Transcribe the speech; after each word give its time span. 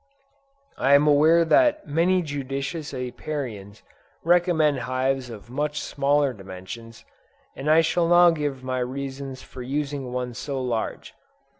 I 0.79 0.95
am 0.95 1.05
aware 1.05 1.45
that 1.45 1.87
many 1.87 2.23
judicious 2.23 2.91
Apiarians 2.91 3.83
recommend 4.23 4.79
hives 4.79 5.29
of 5.29 5.51
much 5.51 5.79
smaller 5.79 6.33
dimensions, 6.33 7.05
and 7.55 7.69
I 7.69 7.81
shall 7.81 8.07
now 8.07 8.31
give 8.31 8.63
my 8.63 8.79
reasons 8.79 9.43
for 9.43 9.61
using 9.61 10.11
one 10.11 10.33
so 10.33 10.59
large. 10.59 11.13